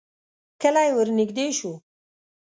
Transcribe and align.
کلی 0.61 0.89
ورنږدې 0.97 1.47
شو. 1.57 1.71